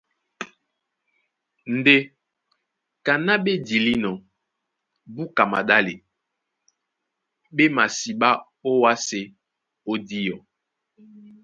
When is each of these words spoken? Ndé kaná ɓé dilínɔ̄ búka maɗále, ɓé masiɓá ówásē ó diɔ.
Ndé 1.75 1.95
kaná 3.05 3.33
ɓé 3.43 3.53
dilínɔ̄ 3.67 4.15
búka 5.13 5.43
maɗále, 5.51 5.93
ɓé 7.55 7.65
masiɓá 7.75 8.29
ówásē 8.69 9.21
ó 9.89 9.93
diɔ. 10.07 10.35